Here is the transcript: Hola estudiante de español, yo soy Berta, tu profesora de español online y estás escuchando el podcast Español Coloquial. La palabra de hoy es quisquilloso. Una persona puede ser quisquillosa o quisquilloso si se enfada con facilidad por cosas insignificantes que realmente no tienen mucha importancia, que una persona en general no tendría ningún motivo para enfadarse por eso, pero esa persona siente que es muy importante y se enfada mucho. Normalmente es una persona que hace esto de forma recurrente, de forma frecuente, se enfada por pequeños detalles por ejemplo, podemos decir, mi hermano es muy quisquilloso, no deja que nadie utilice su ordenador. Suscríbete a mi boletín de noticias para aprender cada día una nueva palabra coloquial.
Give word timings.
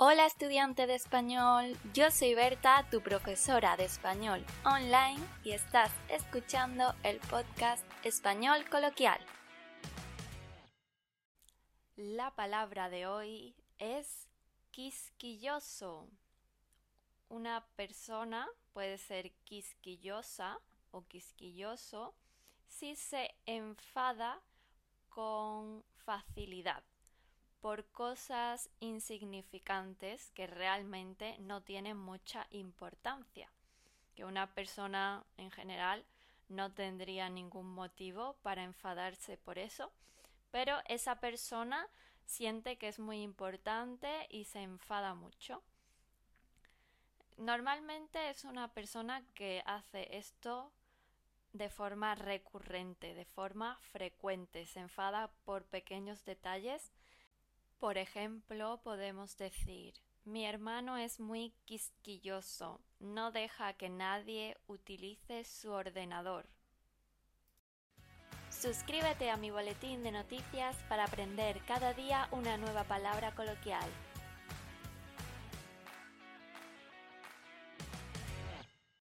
Hola 0.00 0.26
estudiante 0.26 0.86
de 0.86 0.94
español, 0.94 1.76
yo 1.92 2.12
soy 2.12 2.32
Berta, 2.32 2.86
tu 2.88 3.00
profesora 3.00 3.76
de 3.76 3.86
español 3.86 4.46
online 4.64 5.20
y 5.42 5.50
estás 5.50 5.90
escuchando 6.08 6.94
el 7.02 7.18
podcast 7.18 7.84
Español 8.04 8.64
Coloquial. 8.70 9.18
La 11.96 12.30
palabra 12.30 12.88
de 12.90 13.08
hoy 13.08 13.56
es 13.80 14.28
quisquilloso. 14.70 16.08
Una 17.28 17.66
persona 17.74 18.48
puede 18.72 18.98
ser 18.98 19.32
quisquillosa 19.42 20.60
o 20.92 21.08
quisquilloso 21.08 22.14
si 22.68 22.94
se 22.94 23.34
enfada 23.46 24.40
con 25.08 25.82
facilidad 26.04 26.84
por 27.60 27.84
cosas 27.86 28.70
insignificantes 28.80 30.30
que 30.30 30.46
realmente 30.46 31.36
no 31.40 31.62
tienen 31.62 31.96
mucha 31.96 32.46
importancia, 32.50 33.50
que 34.14 34.24
una 34.24 34.54
persona 34.54 35.24
en 35.36 35.50
general 35.50 36.04
no 36.48 36.72
tendría 36.72 37.28
ningún 37.28 37.66
motivo 37.66 38.36
para 38.42 38.62
enfadarse 38.62 39.36
por 39.36 39.58
eso, 39.58 39.92
pero 40.50 40.78
esa 40.86 41.20
persona 41.20 41.88
siente 42.24 42.78
que 42.78 42.88
es 42.88 42.98
muy 42.98 43.22
importante 43.22 44.26
y 44.30 44.44
se 44.44 44.62
enfada 44.62 45.14
mucho. 45.14 45.62
Normalmente 47.36 48.30
es 48.30 48.44
una 48.44 48.72
persona 48.72 49.22
que 49.34 49.62
hace 49.66 50.16
esto 50.16 50.72
de 51.52 51.70
forma 51.70 52.14
recurrente, 52.14 53.14
de 53.14 53.24
forma 53.24 53.78
frecuente, 53.92 54.66
se 54.66 54.80
enfada 54.80 55.30
por 55.44 55.64
pequeños 55.64 56.24
detalles 56.24 56.92
por 57.78 57.98
ejemplo, 57.98 58.80
podemos 58.82 59.36
decir, 59.36 59.94
mi 60.24 60.44
hermano 60.46 60.96
es 60.96 61.20
muy 61.20 61.54
quisquilloso, 61.64 62.80
no 62.98 63.32
deja 63.32 63.72
que 63.74 63.88
nadie 63.88 64.56
utilice 64.66 65.44
su 65.44 65.70
ordenador. 65.70 66.46
Suscríbete 68.50 69.30
a 69.30 69.36
mi 69.36 69.50
boletín 69.50 70.02
de 70.02 70.10
noticias 70.10 70.76
para 70.88 71.04
aprender 71.04 71.60
cada 71.66 71.94
día 71.94 72.28
una 72.32 72.56
nueva 72.56 72.84
palabra 72.84 73.34
coloquial. 73.34 73.88